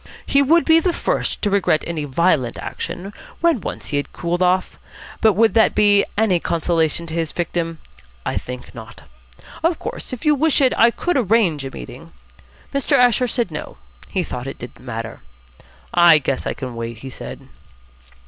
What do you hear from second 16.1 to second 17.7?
guess I can wait," he said.